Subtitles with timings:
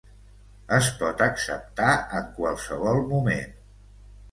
[0.77, 3.57] Es pot acceptar en qualsevol moment.